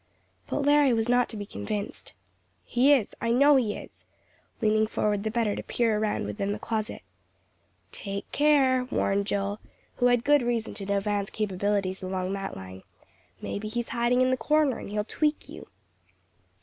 But 0.49 0.63
Larry 0.63 0.93
was 0.93 1.07
not 1.07 1.29
to 1.29 1.37
be 1.37 1.45
convinced. 1.45 2.13
"He 2.63 2.91
is, 2.91 3.13
I 3.21 3.29
know 3.29 3.55
he 3.55 3.75
is," 3.75 4.03
leaning 4.59 4.87
forward 4.87 5.21
the 5.23 5.29
better 5.29 5.55
to 5.55 5.61
peer 5.61 5.95
around 5.95 6.25
within 6.25 6.53
the 6.53 6.57
closet. 6.57 7.03
"Take 7.91 8.31
care," 8.31 8.85
warned 8.89 9.27
Joel, 9.27 9.59
who 9.97 10.07
had 10.07 10.23
good 10.23 10.41
reason 10.41 10.73
to 10.73 10.87
know 10.87 10.99
Van's 10.99 11.29
capabilities 11.29 12.01
along 12.01 12.33
that 12.33 12.57
line, 12.57 12.81
"maybe 13.43 13.67
he's 13.67 13.89
hiding 13.89 14.21
in 14.21 14.31
the 14.31 14.37
corner, 14.37 14.79
and 14.79 14.89
he'll 14.89 15.03
tweak 15.05 15.47
you." 15.47 15.67